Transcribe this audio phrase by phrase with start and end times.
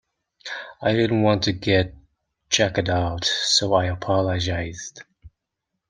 [0.81, 1.93] I didn't want to get
[2.49, 5.03] chucked out so I apologized.